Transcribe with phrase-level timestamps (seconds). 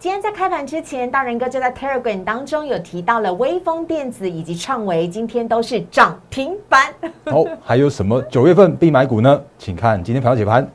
[0.00, 6.90] 今天在开盘之前，大仁哥就在 Telegram 当中有提到了微风电子以及创维，今天都是涨停板。
[7.26, 9.38] 好，还有什么九月份必买股呢？
[9.58, 10.66] 请看今天盘后解盘。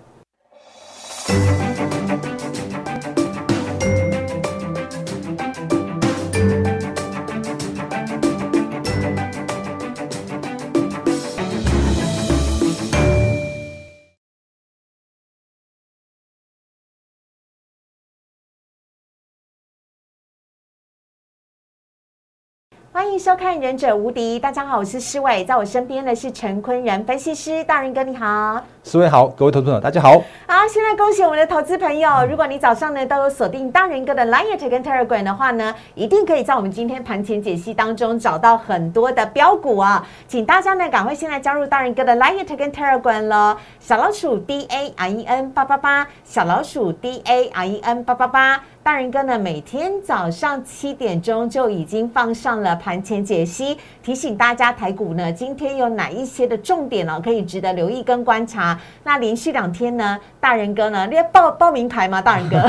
[23.15, 30.21] 迎收看《忍者无敌》，大家好，我是施伟，在我身边的是陈坤仁分析师，大人哥你好，施伟好，各位投资者大家好。
[30.45, 47.21] 好，现在恭喜我们的投资朋友，如果你早上呢都有锁定大人哥的 Line 跟 Telegram 的话呢，一定可以在我们今天盘前解析当中找到很多的标股啊，请大家呢赶快现在加入大人哥的 Line 跟 Telegram 了，小老鼠 D A R E N 八八八，小老鼠 D
[47.23, 48.61] A R E N 八八八。
[48.85, 58.79] 大人哥呢，每天早上七点钟就已经放上了盘前解析，提醒大家台股呢今天有哪一些的重点哦，可以值得留意跟观察。
[59.03, 62.21] 那连续两天呢，大人哥呢，你要报报名牌吗？
[62.21, 62.61] 大人哥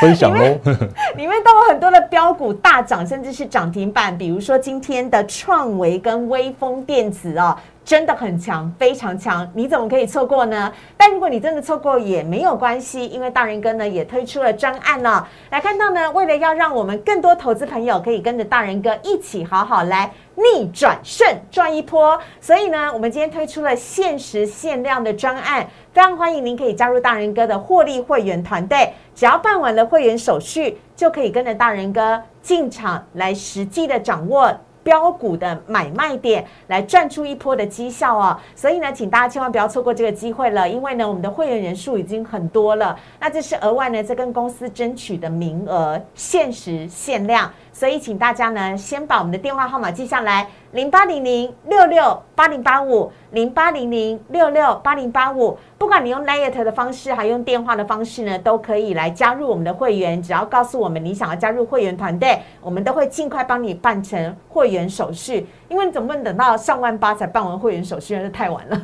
[0.00, 0.44] 分享喽，
[1.18, 7.58] 里面 都有很多的标股大涨，甚至是涨停板，比如说今天的创维跟微风电子哦。
[7.84, 10.72] 真的很强，非常强，你怎么可以错过呢？
[10.96, 15.26] 但如果你真的错过也没有关系，因为大人哥呢也推出了专案了。
[15.50, 34.56] 来看到呢，为了要让我们更多投资朋友可以跟着大人哥一起好好来逆转胜赚一波，所以呢，我们今天推出了限时限量的专案，非常欢迎您可以加入大人哥的获利会员团队，只要办完了会员手续，就可以跟着大人哥进场来实际的掌握。
[34.82, 50.46] 标股的买卖点来赚出一波的绩效哦，所以呢，请大家千万不要错过这个机会了，因为呢，我们的会员人数已经很多了，那这是额外呢在跟公司争取的名额，限时限量，所以请大家呢先把我们的电话号码记下来。
[50.72, 60.22] 零八零零六六八零八五，零八零零六六八零八五，不管你用 Line 的方式，还用电话的方式呢，都可以来加入我们的会员。
[60.22, 65.46] 只要告诉我们你想要加入会员团队，我们都会尽快帮你办成会员手续。
[65.68, 68.80] 因为你总不能等到上万八才办完会员手续，那是太晚了。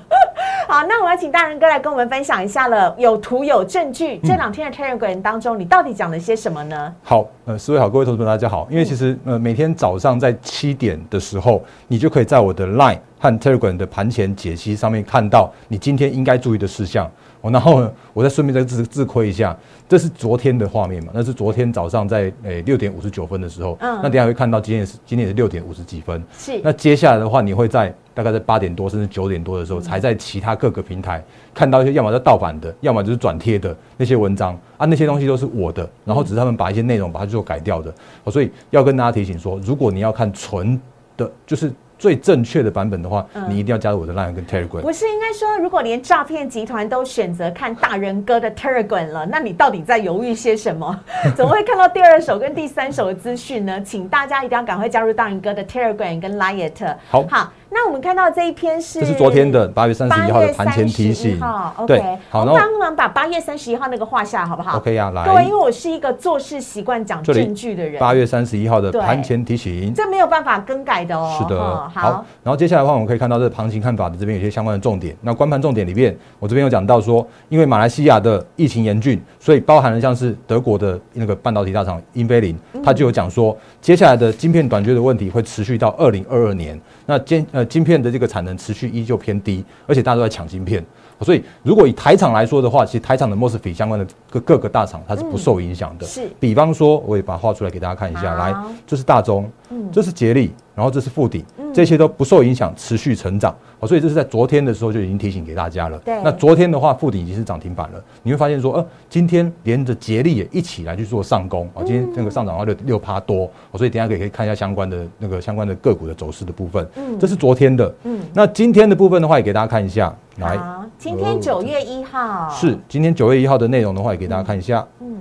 [0.70, 4.18] 好，那我要请大人哥来跟我们分享一下了，有图有证据。
[4.18, 6.94] 这两天的 Telegram 当中，你到底讲了些什么呢？
[7.02, 8.68] 好，呃，四位好，各位同事们大家好。
[8.70, 17.10] 因为其实呃，每天早上在七点的时候，你就可以在我的 Line 和 Telegram 的盘前解析上面看到你今天应该注意的事项。
[17.40, 19.56] 哦，然后呢，我再顺便再自自亏一下，
[19.88, 21.12] 这是昨天的画面嘛？
[21.14, 23.76] 那是昨天早上在诶六点五十九分的时候。
[23.80, 24.00] 嗯。
[24.02, 26.22] 那等下会看到今天是今天是六点五十几分。
[26.36, 26.60] 是。
[26.62, 27.94] 那接下来的话，你会在。
[28.14, 31.22] 大概在八点多甚至九点多的时候，才在其他各个平台
[31.54, 37.94] 看到一些要么是盗版的，要么就是转贴的那些文章啊，那些东西都是我的，然后只是他们把一些内容把它做改掉的。
[38.26, 40.80] 所以要跟大家提醒说，如果你要看纯
[41.16, 41.72] 的，就是。
[41.98, 44.80] 最正确的版本的话，你一定要加入我的 Line 跟 Telegram。
[44.80, 50.98] 不是应该说，如果连诈骗集团都选择看大人哥的 Telegram 了，那你到底在犹豫些什么？
[51.36, 53.80] 怎么会看到第二手跟第三手的资讯呢？
[53.82, 56.72] 请大家一定要赶快加入大人哥的 Telegram 跟 Line。
[57.10, 57.52] 好，好。
[57.70, 61.38] 那我们看到这一篇是，这是昨天的八月三十一号的盘前提醒。
[61.86, 65.24] 对，好，那我们把八月三十一号那个画下好不好？OK 呀，来。
[65.26, 68.00] 各位，因为我是一个做事习惯讲证据的人。
[68.00, 71.36] 八月三十一号的盘前提醒，这没有办法更改的哦。
[71.38, 72.24] 是的，好。
[72.42, 75.14] 然后接下来的话，我们可以看到这行情看法的这边有些相关的重点。
[75.20, 86.80] 那观盘重点里面，我这边有讲到说，因为马来西亚的疫情严峻，所以包含了像是德国的那个半导体大厂英飞凌，它就有讲说，接下来的晶片短缺的问题会持续到二零二二年。
[87.04, 90.84] 那晶那晶片的这个产能持续依旧偏低，而且大家都在抢晶片，
[91.24, 96.06] 所以如果以台厂来说的话，其实台厂的 mosfet 相关的各各个大厂它是不受影响的。
[96.06, 98.54] 是，比方说，我也把它画出来给大家看一下，来，
[98.86, 99.50] 这是大中，
[99.92, 103.54] 这是捷力，然后这是富鼎，这些都不受影响，持续成长。
[103.80, 105.96] 哦，所以这是在昨天的时候就已经提醒给大家了。
[105.98, 106.20] 对。
[106.24, 108.02] 那昨天的话，富鼎已经是涨停板了。
[108.24, 111.68] 你会发现说，呃，今天连着捷力也一起来去做上攻。
[111.74, 113.44] 哦，今天那个上涨到六六趴多。
[113.70, 116.84] 哦，所以等下可以可以看一下相关的那个相关的个股的走势的部分。
[116.96, 117.16] 嗯。
[117.20, 117.94] 这是昨天的。
[118.02, 118.18] 嗯。
[118.34, 120.12] 那今天的部分的话，也给大家看一下。
[120.38, 120.58] 来。
[120.98, 122.50] 今天九月一号。
[122.50, 124.84] 是，今天九月一号的内容的话，也给大家看一下。
[125.00, 125.16] 嗯。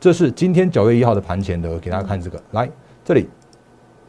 [0.00, 2.42] 这是今天九月一号的盘前的，给大家看这个。
[2.52, 2.68] 来，
[3.04, 3.28] 这里。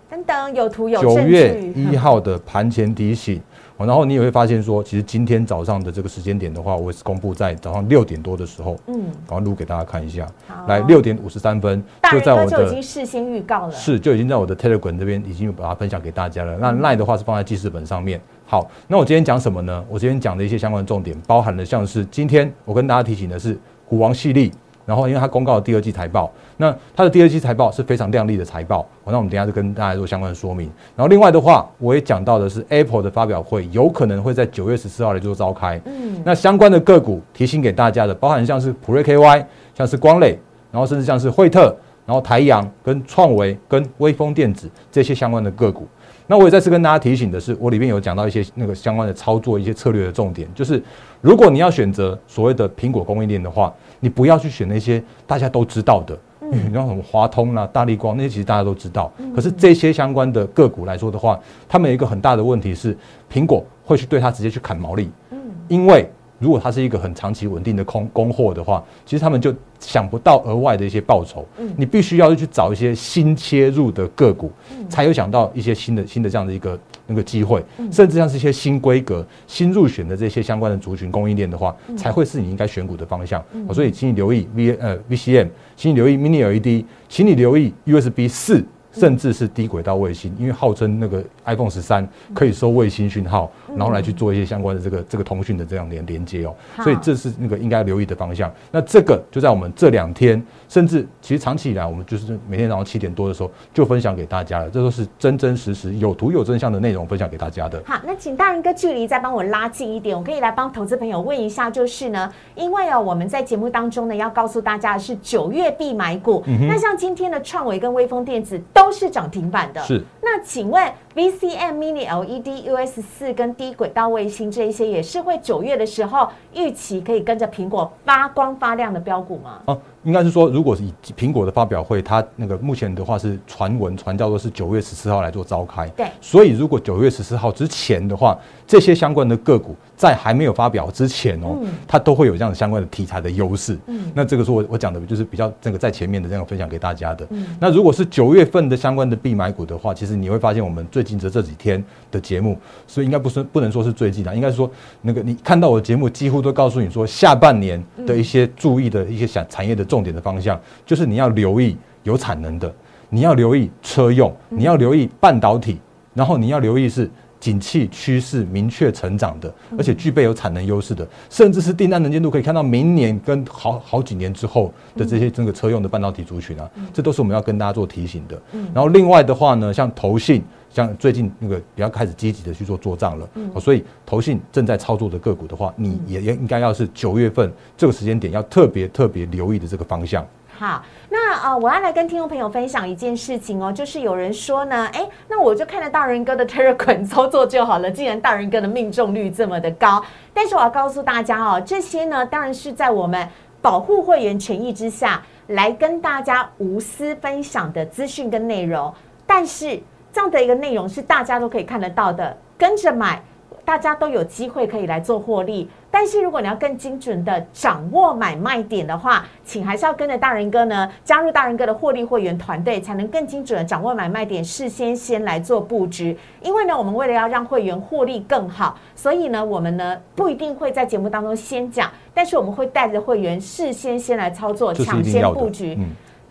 [0.10, 3.42] 等等，有图有九月 一号的盘前提醒，
[3.78, 10.26] 然后你也会发现说，其实今天早上的这个时间点的话，我是公布在早上六点多的时候，嗯，然后录给大家看一下。
[10.68, 16.58] 来，六点五十三分，就在我的已经事先预告了，是就已经在我的 Telegram 这边已经把它分享给大家了。
[16.58, 18.22] 那 Line 的话是放在记事本上面。
[18.46, 19.84] 好，那我今天讲什么呢？
[19.90, 24.50] 我今天讲的一些相关的重点，包含了像是今天我跟大家提醒的是股王系列。
[24.86, 30.70] 然后因为它公告了第二季财报，那它的第二季财报是非常亮丽的财报，那我们等下就跟大家做相关的说明。
[30.96, 35.82] 然后另外的话，我也讲到的是 Apple 的发表会有可能会在九月十四号来做召开。
[35.86, 40.38] 嗯，那相关的个股提醒给大家的，包含像是普瑞 KY，像是光磊，
[40.72, 41.76] 然后甚至像是惠特，
[42.06, 45.88] 然后台阳跟创维跟微风电子这些相关的个股。
[46.26, 50.82] 那我也再次跟大家提醒的是，我里面有讲到一些那个相关的操作一些策略的重点，就是
[51.20, 59.10] 如果你要选择所谓的苹果供应链的话，你不要去选那些大家都知道的，嗯， 像什么华通啦、大力光那些，其实大家都知道。
[59.34, 61.40] 可是这些相关的个股来说的话，
[61.70, 62.98] 他们有一个很大的问题是，
[63.32, 65.40] 苹果会去对它直接去砍毛利，嗯，
[65.70, 66.06] 因为。
[66.44, 71.48] 如果它是一个很长期稳定的空供货的话，其实他们就想不到额外的一些报酬。
[71.58, 74.52] 嗯，你必须要去找一些新切入的个股，
[74.90, 83.42] 才有想到一些新的新的这样的一个那个机会，甚至像是一些新规格、新入选的这些相关的族群供应链的话，才会是你应该选股的方向。
[83.74, 85.48] 所以，请你留意 V 呃 VCM，
[85.78, 88.64] 请你留意 Mini LED，请你留意 USB 四。
[88.96, 98.50] 甚至是低轨道卫星，因为号称那个 iPhone 十三可以收卫星讯号，然后来去做一些相关的这个这个通讯的这样连连接哦，所以这是那个应该留意的方向。
[98.72, 107.82] 那这个就在我们这两天，甚至其实长期以来，我们就是每天早上七点多的时候就分享给大家了，这都是真真实实有图有真相的内容分享给大家的。
[107.86, 118.84] 好，那请大人哥距离再帮我拉近一点，我可以来帮投资朋友问一下，就是呢，因为哦我们在节目当中呢要告诉大家的是九月必买股，那像今天的创维跟微风电子都。
[118.84, 119.82] 都是涨停板的。
[119.82, 120.04] 是。
[120.22, 129.62] 那请问 VCM Mini LED US 四跟低轨道卫星这一些，也是会九月的时候预期可以跟着苹果发光发亮的标股吗？
[130.04, 135.88] 应该是说，如果是以苹果的发表会，它那个目前的话是传闻传叫做是九月十四号来做召开。
[135.90, 136.08] 对。
[136.20, 141.58] 所以如果九月十四号之前的话，这些相关的个股在还没有发表之前哦，
[141.88, 143.78] 它都会有这样相关的题材的优势。
[143.88, 144.12] 嗯。
[144.14, 147.26] 那这个是我我讲的就是比较这个在前面的这样分享给大家的。
[147.30, 147.46] 嗯。
[147.60, 152.58] 那如果是九月份的相关的必买股的话，其实你会发现我们最近这这几天的节目，
[152.88, 154.70] 所以应该不是不能说是最近的，应该是说
[155.02, 162.74] 那个你看到我的节目几乎都告诉你说，下半年的一些注意的一些想产业的重点的方向，就是你要留意有产能的，
[163.10, 165.78] 你要留意车用，你要留意半导体，
[166.16, 167.08] 然后你要留意是。
[167.44, 178.42] 景气趋势明确成长的，而且具备有产能优势的，甚至是订单能见度可以看到明年跟好好几年之后的这些这个车用的半导体族群啊，这都是我们要跟大家做提醒的。
[178.74, 183.30] 然后另外的话呢，像投信，像最近那个比较开始积极的去做做账了，
[183.60, 190.26] 所以投信正在操作的个股的话，你也也应该要是九月份这个时间点要特别特别留意的这个方向。
[190.64, 200.02] 好，那呃，我要来跟听众朋友分享一件事情哦，就是有人说呢，哎，那我就看着大人哥的 Terra 滚操作就好了，既然大人哥的命中率这么的高，
[200.34, 203.28] 但是我要告诉大家哦，这些呢，当然是在我们
[203.62, 208.94] 保护会员权益之下来跟大家无私分享的资讯跟内容，
[209.28, 209.78] 但是
[210.14, 213.22] 这样的一个内容是大家都可以看得到的，跟着买。
[213.66, 226.18] 大家都有机会可以来做获利，但是如果你要更精准的掌握买卖点的话，请还是要跟着大人哥呢，加入大人哥的获利会员团队，才能更精准的掌握买卖点，事先先来做布局。
[226.42, 235.78] 因为呢，我们为了要让会员获利更好，所以呢，我们呢不一定会在节目当中先讲，但是我们会带着会员事先先来操作，抢先布局。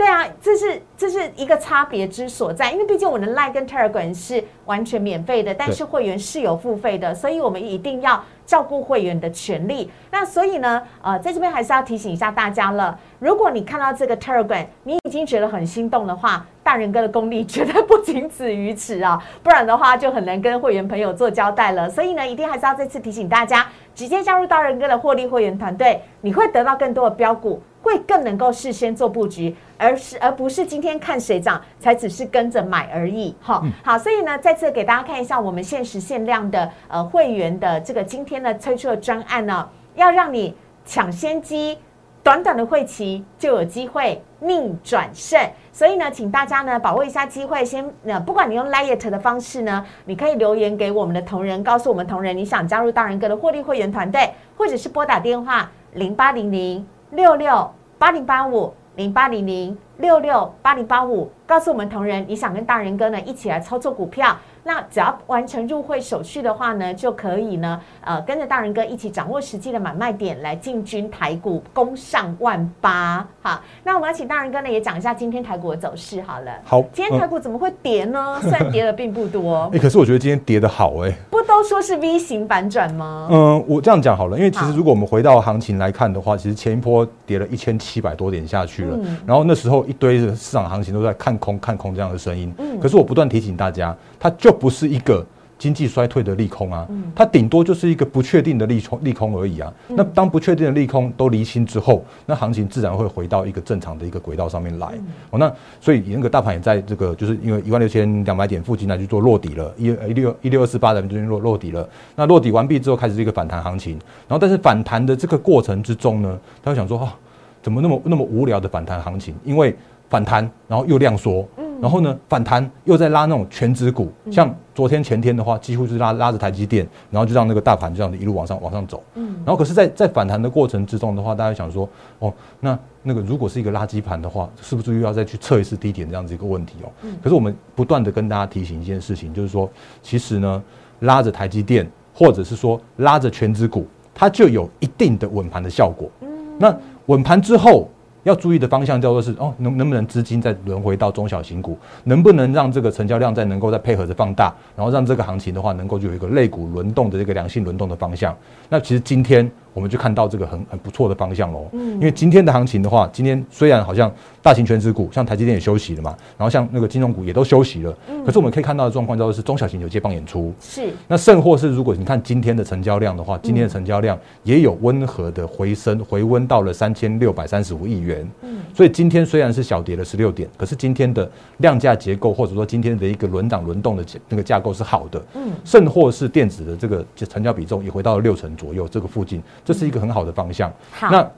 [0.03, 9.89] 对啊，这是这是一个差别之所在，因为毕竟我们的 Line 跟 Telegram 是完全免费的，但是会员是有付费的，所以我们一定要照顾会员的权利。
[10.11, 21.89] 那所以呢，呃，在这边还是要提醒一下大家了，如果你看到这个 Telegram，你已经觉得很心动的话，大人哥的功力绝对不仅止于此啊，不然的话就很难跟会员朋友做交代了。
[21.89, 27.63] 所以呢，一定还是要再次提醒大家，直接加入大人哥的获利会员团队，你会得到更多的标股。
[27.83, 33.35] 会更能够事先做布局，而是而不是今天看谁涨才只是跟着买而已。
[33.43, 40.55] 哈，好，所以呢，再次给大家看一下我们限时限量的呃会员的这个今天呢推出的专案呢，要让你
[40.87, 41.77] 抢先机，
[42.23, 45.41] 短短的会期就有机会逆转胜。
[45.73, 56.87] 所以呢，请大家呢把握一下机会，先呃，不管你用 Lite 的方式呢，你可以留言给我们的同仁，告诉我们同仁你想加入大仁哥的获利会员团队，或者是拨打电话零八零零。
[57.13, 64.37] 六六八零八五零八零零六六八零八五，告诉我们同仁，你想跟大人哥呢一起来操作股票。
[64.65, 73.27] 那只要完成入会手续的话呢，就可以呢，呃，跟着大人哥一起掌握实际的买卖点，来进军台股，攻上万八。
[73.41, 76.53] 好，那我们要请大人哥呢也讲一下今天台股的走势好了。
[76.63, 78.39] 好，今天台股怎么会跌呢？
[78.41, 81.13] 虽然跌的并不多， 哎，可是我觉得今天跌的好哎。
[81.29, 83.29] 不都说是 V 型反转吗？
[83.33, 88.97] 嗯，我这样讲好了，因为其实如果我们回到行情来看的话，其实前一波跌了一千七百多点下去了，
[89.27, 92.51] 然后那时候一堆的市场行情都在看空看空这样的声音。
[92.57, 95.25] 嗯，可是我不断提醒大家，它就不是一个。
[95.59, 99.73] 经济衰退的利空啊，它顶多就是一个不确定的利空利空而已啊。
[99.91, 104.89] 那当不确定的利空都离心之后，那行情自然会回到一个正常的一个轨道上面来。
[105.31, 105.49] 哦，那
[105.81, 111.89] 所以那个大盘也在这个就是因为一万六千两百点附近来去做落底了，一一六一六二四八的边落落底了。
[112.17, 113.93] 那落底完毕之后，开始是一个反弹行情。
[114.27, 117.15] 然后，但是反弹的这个过程之中呢，他会想说啊，
[117.63, 119.35] 怎么那么那么无聊的反弹行情？
[119.45, 119.75] 因为
[120.11, 121.47] 反弹，然后又量缩。
[121.81, 129.03] 然后呢，反弹又在拉那种全指股，像昨天前天的话，几乎是拉拉着台积电，然后就让那个大盘这样子一路往上往上走。
[129.17, 131.89] 嗯，然后可是，在在反弹的过程之中的话，大家想说，
[132.21, 136.93] 哦，那那个如果是一个垃圾盘的话，是不是又要再去测一次低点这样子一个问题哦？
[137.03, 139.69] 嗯，可是我们不断的跟大家提醒一件事情，就是说，
[140.05, 140.63] 其实呢，
[141.01, 146.09] 拉着台积电，或者是说拉着全指股，它就有一定的稳盘的效果。
[146.21, 146.29] 嗯，
[146.61, 146.77] 那
[147.13, 147.89] 稳盘之后。
[148.25, 158.33] 要注意的方向叫做是哦，能能不能资金再轮回到中小型股，能不能让这个成交量再能够再配合着放大，然后让这个行情的话能够就有一个类股轮动的这个良性轮动的方向。
[158.69, 159.51] 那其实今天。
[159.73, 161.67] 我们就看到这个很很不错的方向喽。
[161.73, 164.13] 嗯，因为今天的行情的话，今天虽然好像
[164.43, 167.97] 大型全值股像台积电也休息了嘛，然后像那个金融股也都休息了。
[168.09, 170.53] 嗯，可是我们可以看到的状况，就是中小型有接棒演出。
[170.61, 170.93] 是。
[171.09, 178.29] 那甚或是如果你看今天的成交量的话，今天的成交量也有温和的回升，回温到了三千六百三十五亿元。
[178.43, 178.59] 嗯。
[178.75, 185.23] 所以今天虽然是小跌了十六点，可是今天的量价结构或者说今天的一个轮涨轮动的那个架构是好的。
[185.35, 185.51] 嗯。
[185.65, 189.43] 甚或是电子的这个成交比重也回到了六成左右这个附近。
[189.65, 190.73] 这是一个很好的方向。
[190.91, 191.31] 好，那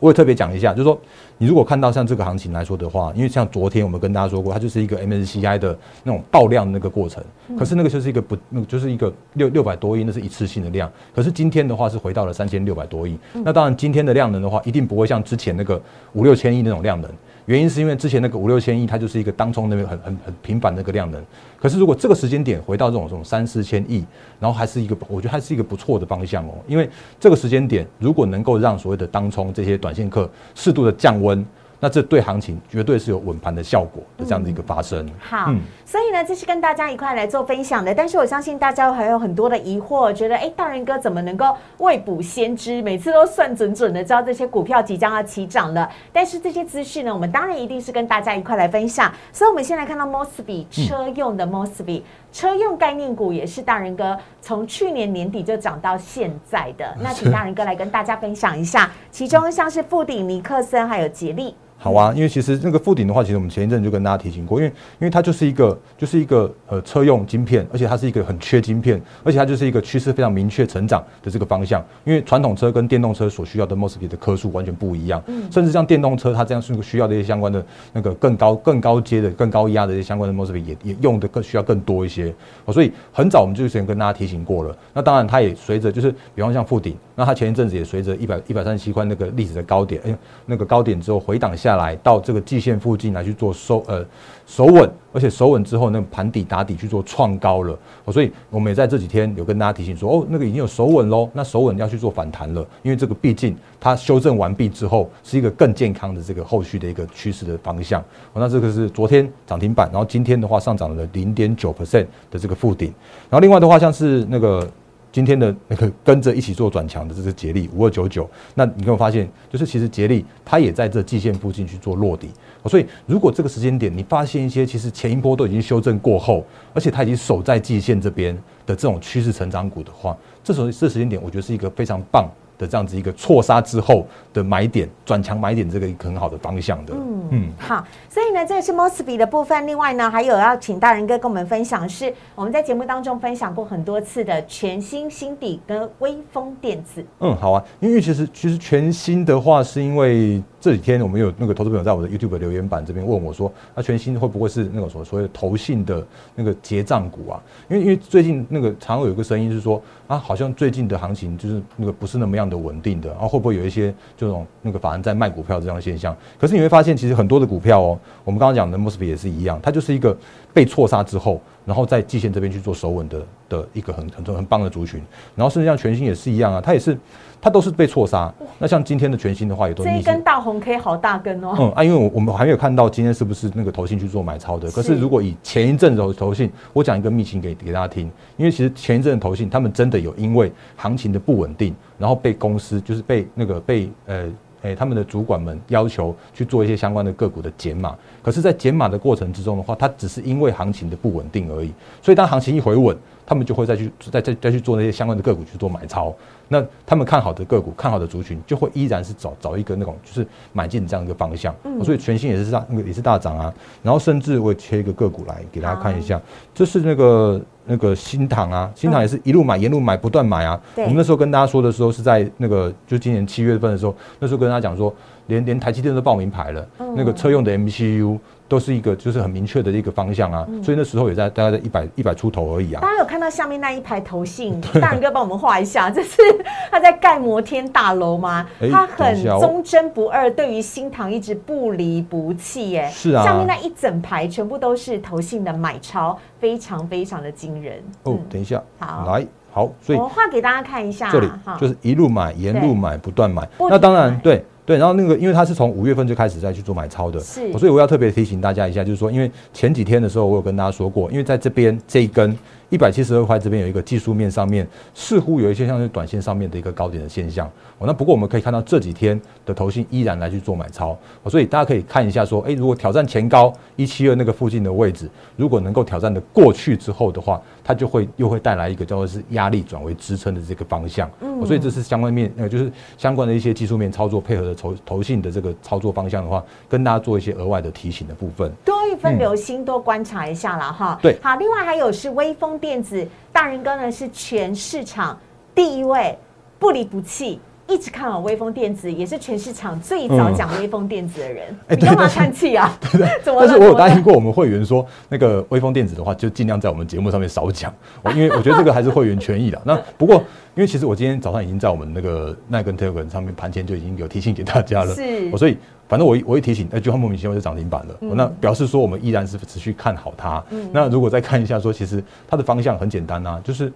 [0.00, 0.98] 我也特别讲一下，就是说，
[1.38, 7.24] 你如果看到像这个行情来说的话，因为像昨天我们跟大家说过，它就是一个 MSCI 的那种爆量的那个过程。
[7.58, 10.90] 可是那个就是一个不，那个就是一个六六百多亿，那是一次性的量。
[11.14, 13.18] 可是今天的话是回到了三千六百多亿。
[13.32, 15.80] 那当然，今天的量能的话，一定不会像之前那个
[16.12, 17.10] 五六千亿那种量能。
[17.46, 21.22] 原因是因为之前那个五六千亿，它就是一个当冲那边很很很频繁的一个量能。
[21.60, 24.04] 可是如果这个时间点回到这种这种三四千亿，
[24.40, 26.54] 然后还是一个，我觉得还是一个不错的方向哦。
[26.66, 26.88] 因为
[27.20, 31.44] 这个时间点如果能够让所谓的当冲这些短线客适度的降温。
[31.80, 35.06] 那这对行情绝对是有稳盘的效果的这样的一个发生。
[35.20, 35.52] 好，
[35.84, 37.94] 所以呢，这是跟大家一块来做分享的。
[37.94, 45.90] 但是我相信大家还有很多的疑惑，觉得哎，大人哥怎么能够未卜先知，每次都算准准的，知道这些股票即将要起涨了？
[46.12, 49.12] 但是这些资讯呢，我们当然一定是跟大家一块来分享。
[49.32, 52.02] 所以，我们先来看到 Mosby 车用的 Mosby
[52.32, 56.96] 车用概念股，也是大人哥从去年年底就涨到现在的。
[57.00, 61.54] 那请大人哥来跟大家分享一下，其中像是富鼎、尼克森还有捷力。
[61.84, 71.84] 好啊，因为其实那个富顶的话，其实我们前一阵就跟大家提醒过，因为因为它就是一个就是一个呃车用晶片，而且它是一个很缺晶片，而且它就是一个趋势非常明确成长的这个方向。
[72.04, 77.62] 因为传统车跟电动车所需要的 mosfet 的颗数完全不一样，甚至像电动车它这样是需要的一些相关的
[77.92, 82.34] 那个更高更高阶的更高压的一些相关的 mosfet 也也用的更需要更多一些。
[82.64, 84.74] 哦所以很早我们就前跟大家提醒过了。
[84.94, 94.04] 那当然它也随着就是比方像富顶，那它前一阵子也随着一百一百三十七块那个历史的高点，哎，那个高点之后回档下来到这个季线附近来去做收呃
[94.46, 97.78] 守稳，而且守稳之后那盘底打底去做创高了，
[98.12, 108.02] 所以我们也在这几天有跟大家提醒说，哦，那个已经有守稳喽，那守稳要去做反弹了，因为这个毕竟它修正完毕之后是一个更健康的这个后续的一个趋势的方向。
[108.34, 112.88] 那这个是昨天涨停板，然后今天的话上涨了零点九 percent 的这个附顶，
[113.30, 114.68] 然后另外的话像是那个。
[115.14, 122.30] 今天的那个跟着一起做转强的这是捷力五二九九，那你有没有发现，就是其实捷力它也在这季线附近去做落底，
[122.66, 128.34] 所以如果这个时间点你发现一些其实前一波都已经修正过后，而且它已经守在季线这边
[128.66, 132.28] 的这种趋势成长股的话，这时候这时间点我觉得是一个非常棒。
[132.64, 136.94] 的这样子一个错杀之后的买点转强买点，这个很好的方向的。
[136.94, 139.66] 嗯嗯，好，所以呢，这个是 Mosby 的部分。
[139.66, 147.04] 另外呢，还有要请大人哥跟我们分享，是我们在节目当中分享过很多次的全新新底跟微风电子。
[147.20, 150.42] 嗯，好啊，因为其实其实全新的话，是因为。
[150.64, 156.02] 这几天我们有那个投资朋友在我的 YouTube 留言板这边问我说，那全新会不会是那种所所谓的投信的
[156.34, 157.42] 那个结账股啊？
[157.68, 166.16] 因为因为最近那个常有一个声音是说，啊，好像最近的行情就是那个不是那么样的稳定的，然后会不会有一些这种那个法人在卖股票这样的现象？
[166.40, 170.16] 可是你会发现，其实很多的股票哦，我们刚刚讲的 m o s b 也是一样，它就是一个
[170.54, 171.38] 被错杀之后。
[171.64, 175.02] 然后在季线这边去做守稳的的一个很很很棒的族群，
[175.34, 176.96] 然后甚至像全新也是一样啊，它也是
[177.40, 178.32] 它都是被错杀。
[178.58, 181.54] 那像今天的全新的话，也都这一根大红 K 好大根哦。
[181.58, 184.70] 嗯啊，因为我我们还没有看到今天是不是那个投信去做买超的。
[184.70, 194.28] 可是如果以前一阵的投信，我讲一个秘情给给大家听，因为其实前一阵的投信他们真的有因为行情的不稳定，然后被公司就是被那个被呃。
[194.64, 201.70] 诶，他们的主管们要求去做一些相关的个股的减码，可是，在减码的过程之中的话，它只是因为行情的不稳定而已。
[202.02, 206.14] 所以，当行情一回稳，他们就会再去再再再去做那些相关的个股去做买超。
[206.48, 211.54] 那他们看好的个股、看好的族群，就会依然是找找一个那种就是买进这样一个方向。
[211.82, 213.52] 所以，全新也是大那个也是大涨啊。
[213.82, 216.20] 然后，甚至我切一个个股来给大家看一下，
[216.54, 217.40] 这是那个。
[217.66, 220.60] 那个新塘啊，新塘也是一路买，沿路买，不断买啊。
[220.76, 224.94] 我们那时候跟大家说的时候，是在那个就今年七月份的时候，那时候跟大家讲说，
[225.28, 228.18] 连连台积电都报名牌了，那个车用的 MCU。
[228.54, 232.80] 都是一个就是很明确的一个方向啊，所以那时候也在大概在一百一百出头而已啊。
[232.80, 236.22] 大家有看到下面那一排头信，大人哥帮我们画一下， 这是
[236.70, 238.46] 他在盖摩天大楼吗？
[238.70, 242.88] 他很忠贞不二，对于新塘一直不离不弃耶。
[242.92, 247.82] 是啊，下面那一整排全部都是头信的买超，非常非常的惊人。
[248.04, 253.48] 哦，等一下，好，来好，所以我画给大家看一下，这里就是一路买，沿路买，不断买。
[253.58, 254.44] 那当然对。
[254.66, 262.36] 对，然后那个，因为他是从五月份就开始在去做买超的，是，所以我要特别提醒大家一下，就是说，因为前几天的时候，我有跟大家说过，因为在这边这一根。
[262.74, 267.46] 一百七十二块这边有一个技术面上面似乎有一些像是短线上面的一个高点的现象。
[267.78, 270.90] 哦，那不过我们可以看到这几天的头信依然来去做买超。
[271.22, 290.98] 哦所以大家可以看一下说，哎，如果挑战前高一七二那个附近的位置，如果能够挑战的过去之后的话，它就会又会带来一个叫做是压力转为支撑的这个方向，嗯，所以这是相关面呃就是相关的一些技术面操作配合的投投信的这个操作方向的话，跟大家做一些额外的提醒的部分，多一分留心，多观察一下了哈。
[291.00, 292.58] 对，好，另外还有是微风。
[292.64, 295.20] 电子大人哥呢是全市场
[295.54, 296.18] 第一位
[296.58, 301.56] 不离不弃，一直看好微风电子，也是全市场最早讲微风电子的人。
[301.70, 302.76] 你干嘛叹气啊？
[302.92, 307.72] 对 对，但是 我有答应过我们会员说，那个微风电子的话，就尽量在我们节目上面少讲，
[308.14, 309.60] 因为我觉得这个还是会员权益的。
[309.64, 310.16] 那不过，
[310.54, 315.56] 因为其实我今天早上已经在我们那个奈根 Telegram 上面盘前就已经有提醒给大家了，是，所以。
[315.86, 317.94] 反正我一我一提醒，哎，就莫名其妙就涨停板了。
[318.00, 320.42] 那表示说我们依然是持续看好它。
[320.72, 323.70] 那如果再看一下，说其实它的方向很简单啊，就是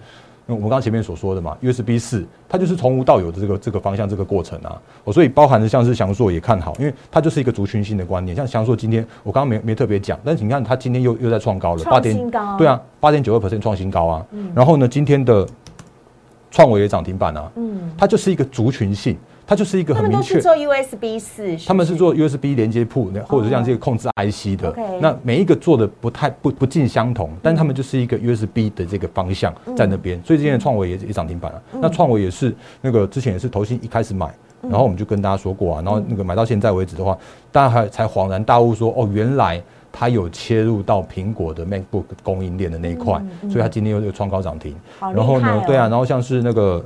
[0.55, 4.81] 我们刚刚前面所说的嘛，USB 四，它就是从无到有的这个这个方向这个过程啊。
[5.05, 8.35] 我所以包含的像是翔硕也看好，因为它就是一个族群性的观念。
[8.35, 14.27] 像翔硕今天我刚刚没没特别讲，但是你看它今天又又在创高了，八点高，对啊，八点九二 percent 创新高啊。
[14.55, 15.47] 然后呢，今天的
[16.51, 17.53] 创维也涨停板啊。
[17.57, 19.17] 嗯，它就是一个族群性。
[19.49, 20.39] 它就是一个很明确。
[20.39, 24.77] 做 USB 四，他们是做 USB 连接铺，或者是像这个控制 IC 的。
[25.01, 30.23] 那每一个做的不太不不尽相同，但是他们就是一个 USB 的这个方向在那边。
[30.23, 31.63] 所以今天的创维也也涨停板了。
[31.81, 34.31] 那创维也是那个之前也是投信一开始买，
[34.61, 37.17] 然后我们就跟大家说过啊，然后那个买到现在为止的话，
[37.51, 44.77] 大家还才恍然大悟说，哦，原来它有切入到苹果的 MacBook 供应链的那一块，所以它今天又又创高涨停。
[45.01, 46.85] 然后呢，对啊，然后像是那个。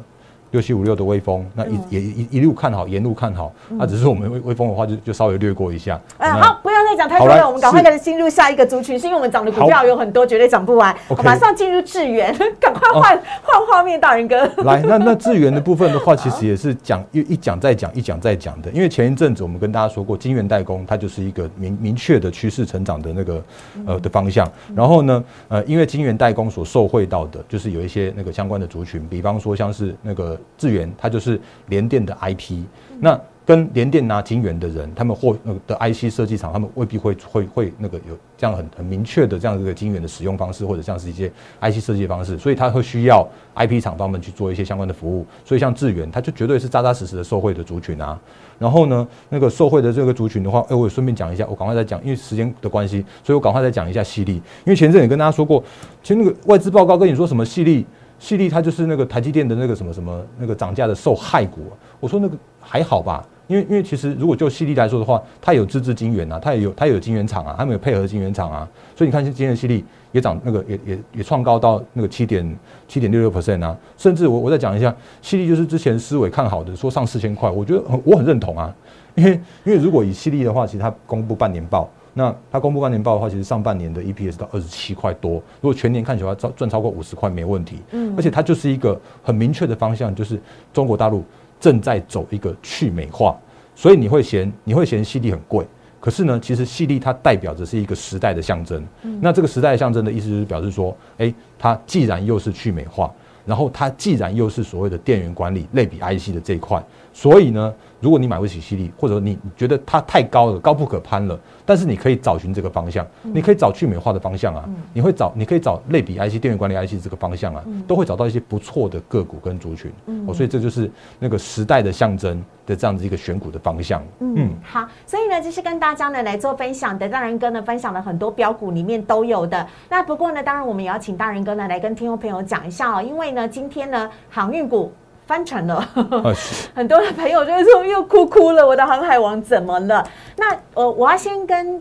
[0.53, 3.53] 六七五六的微风，那一也一一路看好，沿路看好。
[3.71, 6.01] 那只是我们微微风的话，就就稍微略过一下。
[6.19, 10.95] 哎，好，不讲太多了，我们赶快开始进入下一个族群，是因为我们涨的股票有很多，绝对涨不完。
[11.23, 14.45] 马上进入智源， 赶快换换画面，大人哥。
[14.65, 18.71] 来，那那 智源的部分的话，其实也是讲一一讲再讲，一讲再讲的。
[18.71, 23.43] 因为前一阵子我们跟大家说过，晶圆代工它就是一个明明确的趋势成长的那个
[23.87, 24.51] 呃的方向。
[24.75, 30.39] 然后呢，呃，因为晶圆代工所受惠到的，就是有一些那个相关的族群，比方说像是那个。
[30.57, 32.63] 智源它就是联电的 IP，
[33.01, 41.29] 那跟联电拿晶圆的人，他们或那个的 IC 设计厂，他们未必会会会那个有这样很很明确的这样一个晶圆的使用方式，或者像是一些
[41.61, 45.27] IC 设计方式，所以他会需要 IP 厂方们去做一些相关的服务。
[45.45, 48.19] 所以像智源，它就绝对是扎扎实实的受惠的族群啊。
[48.61, 54.35] 然后呢，那个受惠的这个族群的话，哎，我也顺便讲一下，我赶快再讲，因为时间的关系，所以我赶快再讲一下细粒。
[54.35, 55.63] 因为前阵也跟大家说过，
[56.01, 57.85] 其实那个外资报告跟你说什么细粒。
[58.21, 61.63] 细粒它就是那个台积电的那个什么什么那个涨价的受害股，
[61.99, 78.75] 我说那个还好吧，因为因为其实如果就细粒来说的话，它有自制晶圆啊，它也有它也有晶圆厂啊，它们有配合晶圆厂啊，所以你看今天的细粒也涨那个也也也创高到那个七点七点六六 percent 啊，甚至我我再讲一下，细粒就是之前思维看好的说上四千块，我觉得我很认同啊，
[79.15, 79.33] 因为
[79.65, 87.79] 因为如果以犀利的话，其实它公布半年报，那它公布半年报的话，其实上半年的 EPS 到二十七块多，如果全年看起来赚赚超过五十块没问题。
[87.93, 90.41] 嗯，而且它就是一个很明确的方向，就是
[90.75, 91.25] 中国大陆
[91.63, 93.39] 正在走一个去美化，
[93.77, 95.65] 所以你会嫌你会嫌细粒很贵。
[96.01, 98.85] 可是呢，其实细粒它代表着是一个时代的象征。
[99.21, 103.09] 那这个时代象征的意思就是表示说，哎，它既然又是去美化，
[103.47, 107.73] 然后它既然又是所谓的电源管理类比 IC 的这一块，所以呢。
[108.03, 119.89] 如果你买不起犀利，或者你觉得它太高了，高不可攀了，但是你可以找寻这个方向，你可以找去美化的方向啊，你会找，你可以找类比 IC 电源管理 IC 这个方向啊，都会找到一些不错的个股跟族群，
[120.27, 124.03] 哦，所以这就是那个时代的象征的这样子一个选股的方向。
[124.19, 129.65] 嗯，好，所以呢，就是跟大家呢来做分享的，大人哥呢分享了很多标股里面都有的。
[129.89, 134.93] 那不过呢，当然我们也要请大人哥呢来跟听众朋友讲一下哦，因为呢，今天呢航运股。
[135.33, 135.81] 翻船了，
[136.77, 140.07] 很多的朋友就会说又哭哭了，我的航海王怎么了？
[140.37, 141.81] 那呃，我要先跟，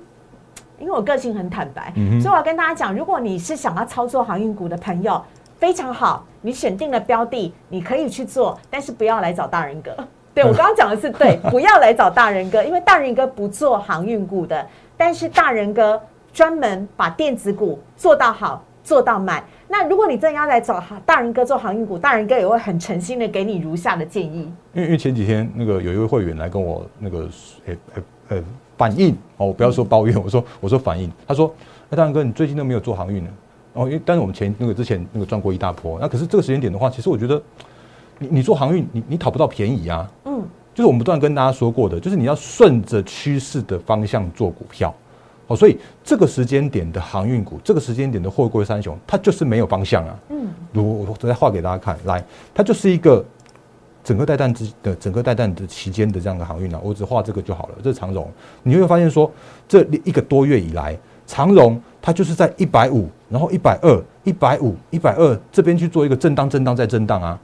[0.79, 5.21] 因为我个性很坦白，所以我要跟大家讲，如果你是想要操作航运股的朋友，
[5.59, 9.91] 非常好，你选定了标的，你可以去做，但是不要来找大人哥。
[10.33, 19.43] 对我刚刚讲的是对，不要来找大人哥，因为大人哥不做航运股的，但是大人哥专门把电子股做到好，做到满。
[19.71, 24.51] 那如果你真的要来找大人哥做航运股，大人哥也会很诚心的给你如下的建议。
[24.73, 27.29] 因为因为前几天那个有一位会员来跟我那个
[27.65, 28.43] 诶诶呃
[28.77, 31.49] 反映哦，不要说抱怨，我说我说反映，他说
[31.89, 33.29] 哎大人哥你最近都没有做航运呢？
[33.73, 37.41] 哦，因为但是我们前那个之前那个赚过一大波，那可是这个时间点的话，其实我觉得
[38.19, 40.11] 你你做航运你你讨不到便宜啊。
[40.25, 44.93] 嗯，就是我们不断跟大家说过的，就是你要顺着趋势的方向做股票。
[45.51, 50.19] 哦，所以这个时间点的航运股，这个时间点的货柜三雄，它就是没有方向啊。
[50.29, 53.23] 嗯，如我再画给大家看，来，它就是一个
[54.03, 56.79] 整个带弹之的整个带弹的期间的这样的航运啊。
[56.81, 57.75] 我只画这个就好了。
[57.83, 58.31] 这是长荣，
[58.63, 59.29] 你会发现说，
[59.67, 67.37] 这一个多月以来，长荣它就是在一百五，然后一百二，一百五，一百二这边去做一个震荡，震荡再震荡啊。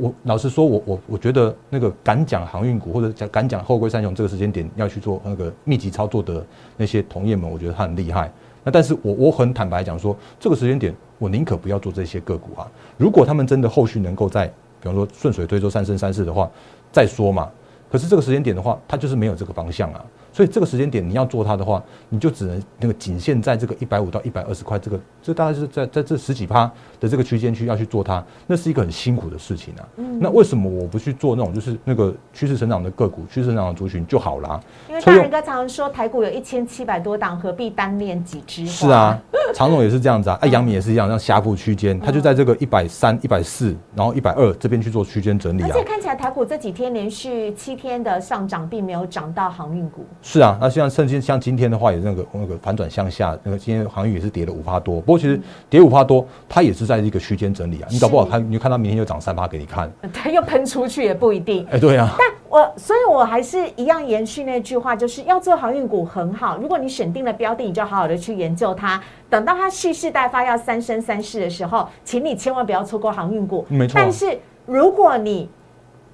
[0.00, 6.44] 我老实说，我我我觉得那个敢讲航运股或者讲敢讲后龟三雄这个时间点要去做那个密集操作的
[6.76, 8.32] 那些同业们，我觉得他很厉害。
[8.64, 12.70] 那但是我我很坦白讲说，这个时间点我宁可不要做这些个股啊。
[12.96, 14.46] 如果他们真的后续能够在，
[14.80, 16.50] 比方说顺水推舟三生三世的话，
[16.92, 17.50] 再说嘛。
[17.90, 20.04] 可是这个时间点的话，它就是没有这个方向啊。
[20.32, 29.88] 所以这个时间点你要做它的话，你就只能那个仅限在这个一百五到一百二十块这个，这大概是在在这十几趴的这个区间区要去做它，那是一个很辛苦的事情啊。
[29.96, 34.60] 嗯那为什么我不去做那种就是那个趋势成长的个股、趋势成长的族群就好啦？
[34.88, 38.64] 因为大人哥常常说台股有一千七百多档，何必单练几只？
[38.66, 39.20] 是啊，
[39.54, 45.68] 常总也是这样子啊，哎，杨米也是一样，像峡谷区间，它就在这个一百三、一百四，然后一百二这边去做区间整理啊。
[45.70, 50.06] 而且看起来台股这几天连续七天的上涨，并没有涨到航运股。
[50.22, 55.00] 是啊，那像甚至像今天的话，也那个那个反转向下，那个今天航运也是跌了五趴多。
[55.00, 57.88] 不过其实跌五趴多，它也是在一个区间整理啊。
[57.90, 61.66] 你搞不好它，你看它明天又涨三趴给你看， 它又喷出去也不一定。
[61.70, 62.14] 哎，对啊。
[62.16, 66.56] 但我所以，我还是一样延续那句话，就是要做航运股很好。
[66.56, 69.02] 如果你选定了标的，你就好好的去研究它。
[69.28, 73.66] 等到它蓄势待发，要三生三世的时候，请你千万不要错过航运股。
[73.68, 73.94] 没错。
[73.96, 75.48] 但是如果你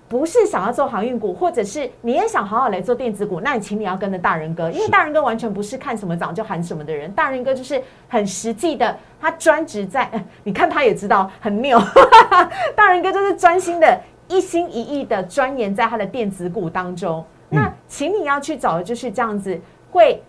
[0.09, 10.11] 不是想要做航运股，或者是你也想好好来做电子股，那你请你要跟着大人哥，因为大人哥完全不是看什么涨就喊什么的人，大人哥就是很实际的，他专职在，
[10.45, 11.79] 你看他也知道很牛，
[12.75, 17.25] 大人哥就是专心的，一心一意的钻研在他的电子股当中。
[17.51, 20.23] 那请你要去找的就是这样子会。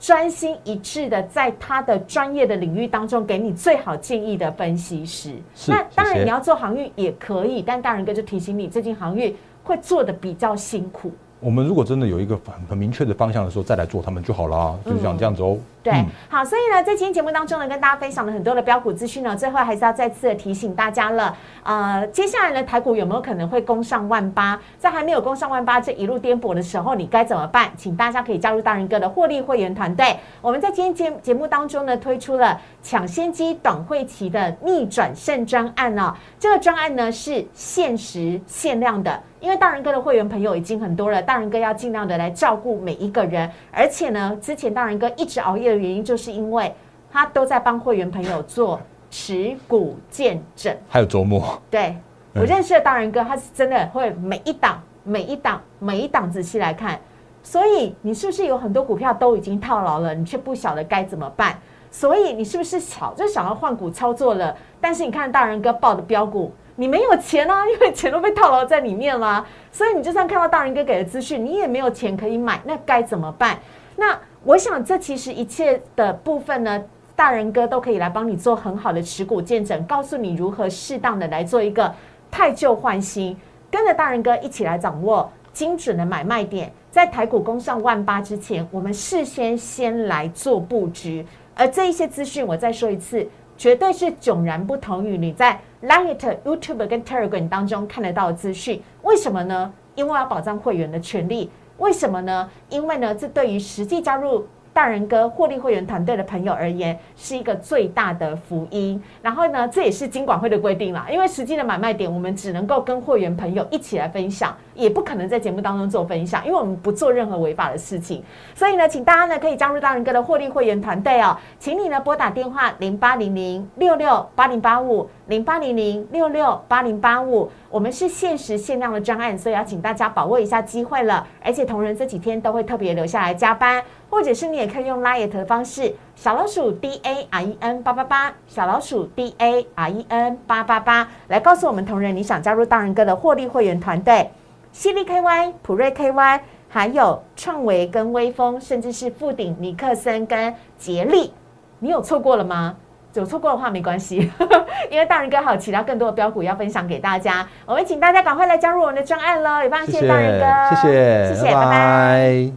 [0.00, 5.34] 专心一致的在他的专业的领域当中给你最好建议的分析师。
[5.68, 11.12] 那当然你要做航运也可以，但大人哥就提醒你，最近航运会做的比较辛苦。
[11.38, 15.58] 我们如果真的有一个很很明确的方向的时候，再来做他们就好了，就是讲这样子哦。
[15.82, 21.34] 对，好，所以呢，在今天节目当中呢，跟大家分享了很多的标股资讯呢，最后还是要再次的提醒大家了。
[21.62, 24.60] 呃，接下来呢，台股有没有可能会攻上万八？
[24.78, 27.70] 在还没有攻上万八这一路颠簸的时候，你该怎么办？
[27.78, 30.18] 请大家可以加入大人哥的获利会员团队。
[30.42, 36.14] 我们在今天节节目当中呢，推出了抢先机短会期的逆转胜专案哦。
[36.38, 39.22] 这个专案呢是限时限量的。
[39.40, 46.74] 因为大人哥的会员朋友已经很多了，大人哥要尽量的来照顾每一个人，而且呢，之前大人哥一直熬夜的原因，就是因为
[47.10, 48.80] 他都在帮会员朋友做
[49.10, 51.60] 持股见证，还有周末。
[51.70, 51.96] 对
[52.34, 57.00] 我认识的大人哥，他是真的会每一档、每一档、每一档仔细来看，
[57.42, 61.58] 所以你是不是有很多股票都已经套牢了，你却不晓得该怎么办？
[61.90, 64.56] 所以你是不是想就想要换股操作了？
[64.80, 66.52] 但是你看大人哥报的标股。
[66.76, 69.44] 你没有钱啊， 因为钱都被套牢在里面啦。
[69.70, 73.58] 所以你就算看到大人哥给的资讯，你也没有钱可以买，那该怎么办？
[73.96, 76.82] 那我想这其实一切的部分呢，
[77.14, 81.94] 大人哥都可以来帮你做很好的持股见证，告诉你如何适当的来做一个
[82.30, 83.36] 太旧换新，
[83.70, 91.26] 跟着大人哥一起来掌握精准的买卖点，在台股攻上万八之前，我们事先先来做布局。
[91.54, 98.82] 而这一些资讯，我再说一次，绝对是迥然不同于你在 Light、YouTube 跟 Telegram 当中看得到的资讯。
[99.02, 99.70] 为什么呢？
[99.96, 101.50] 因为要保障会员的权利。
[101.80, 102.48] 为什么呢？
[102.68, 104.46] 因为呢，这对于实际加入。
[104.72, 109.02] 大人哥获利会员团队的朋友而言，是一个最大的福音。
[109.20, 111.08] 然后呢，这也是金管会的规定啦。
[111.10, 118.22] 因为实际的买卖点，我们只能够跟会员朋友一起来分享，也不可能在节目当中做分享，因为我们不做任何违法的事情。
[118.54, 121.36] 所以呢，请大家呢可以加入大人哥的获利会员团队哦。
[121.58, 127.50] 请你呢拨打电话零八零零六六八零八五零八零零六六八零八五。
[127.68, 131.24] 我们是限时限量的专案，所以要请大家把握一下机会了。
[131.40, 133.82] 而且同仁这几天都会特别留下来加班。
[134.10, 144.28] 或者是你也可以用拉 it 的方式，小老鼠 D A R E N 八八八，小老鼠 D A R E N 八八八，来告诉我们同仁你想加入大人哥的获利会员团队，
[144.72, 151.32] 犀利 K Y、普瑞 K Y，还有创维跟威风，甚至是富鼎、尼克森跟杰力，
[151.80, 152.76] 你有错过了吗？
[153.14, 154.30] 有错过的话没关系，
[154.88, 159.60] 因为大人哥还有其他更多的标股要分享给大家，我们请大家赶快来加入我们的专案喽！
[159.64, 162.52] 也非常谢谢大人哥，谢谢，谢谢，拜拜。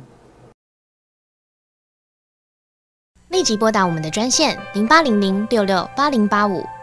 [3.30, 6.64] 立即拨打我们的专线零八零零六六八零八五